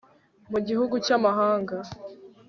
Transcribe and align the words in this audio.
mu 0.51 0.59
gihugu 0.67 0.95
cy'amahanga 1.05 1.75